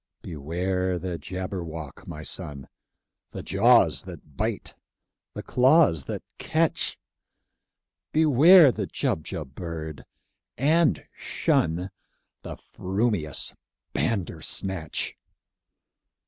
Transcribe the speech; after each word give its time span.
"Beware 0.23 0.97
the 0.97 1.19
Jabberwock, 1.19 2.07
my 2.07 2.23
son! 2.23 2.67
The 3.33 3.43
jaws 3.43 4.01
that 4.05 4.35
bite, 4.35 4.75
the 5.35 5.43
claws 5.43 6.05
that 6.05 6.23
catch! 6.39 6.97
Beware 8.11 8.71
the 8.71 8.87
Jubjub 8.87 9.53
bird, 9.53 10.03
and 10.57 11.05
shun 11.15 11.91
The 12.41 12.55
frumious 12.55 13.53
Bandersnatch!" 13.93 15.15